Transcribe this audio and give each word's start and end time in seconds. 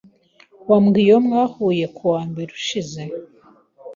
Wabwiye 0.69 1.09
uwo 1.11 1.21
mwahuye 1.25 1.85
kuwa 1.95 2.21
mbere 2.29 2.49
ushize? 2.59 3.01